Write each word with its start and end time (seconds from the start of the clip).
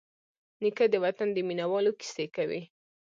نیکه 0.61 0.85
د 0.93 0.95
وطن 1.05 1.27
د 1.33 1.37
مینوالو 1.47 1.91
کیسې 1.99 2.25
کوي. 2.35 2.61